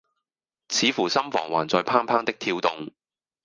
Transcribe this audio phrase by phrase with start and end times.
[0.69, 2.89] 似乎心房還在怦怦的跳動。